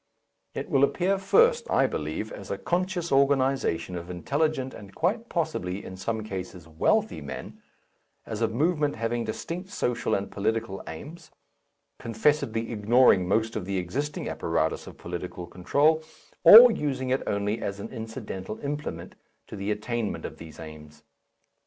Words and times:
It 0.55 0.67
will 0.67 0.83
appear 0.83 1.19
first, 1.19 1.69
I 1.69 1.85
believe, 1.85 2.31
as 2.31 2.49
a 2.49 2.57
conscious 2.57 3.11
organization 3.11 3.95
of 3.95 4.09
intelligent 4.09 4.73
and 4.73 4.95
quite 4.95 5.29
possibly 5.29 5.85
in 5.85 5.95
some 5.95 6.23
cases 6.23 6.67
wealthy 6.67 7.21
men, 7.21 7.61
as 8.25 8.41
a 8.41 8.47
movement 8.47 8.95
having 8.95 9.25
distinct 9.25 9.69
social 9.69 10.15
and 10.15 10.31
political 10.31 10.81
aims, 10.87 11.29
confessedly 11.99 12.71
ignoring 12.71 13.27
most 13.27 13.55
of 13.55 13.65
the 13.65 13.77
existing 13.77 14.27
apparatus 14.27 14.87
of 14.87 14.97
political 14.97 15.45
control, 15.45 16.03
or 16.43 16.71
using 16.71 17.11
it 17.11 17.21
only 17.27 17.61
as 17.61 17.79
an 17.79 17.89
incidental 17.89 18.59
implement 18.61 19.13
in 19.51 19.59
the 19.59 19.69
attainment 19.69 20.25
of 20.25 20.37
these 20.39 20.59
aims. 20.59 21.03